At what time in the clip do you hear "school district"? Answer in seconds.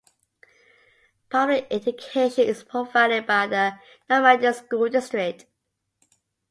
4.53-5.45